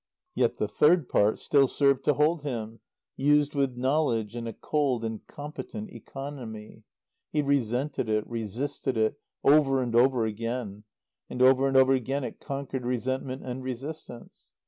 Yet 0.33 0.57
the 0.57 0.67
third 0.67 1.07
part 1.07 1.37
still 1.37 1.67
served 1.67 2.03
to 2.05 2.15
hold 2.15 2.41
him, 2.41 2.79
used 3.17 3.53
with 3.53 3.77
knowledge 3.77 4.35
and 4.35 4.47
a 4.47 4.53
cold 4.53 5.05
and 5.05 5.19
competent 5.27 5.91
economy. 5.91 6.81
He 7.29 7.43
resented 7.43 8.09
it, 8.09 8.27
resisted 8.27 8.97
it 8.97 9.19
over 9.43 9.79
and 9.79 9.93
over 9.95 10.25
again; 10.25 10.85
and 11.29 11.39
over 11.43 11.67
and 11.67 11.77
over 11.77 11.93
again 11.93 12.23
it 12.23 12.39
conquered 12.39 12.83
resentment 12.83 13.43
and 13.45 13.63
resistance. 13.63 14.53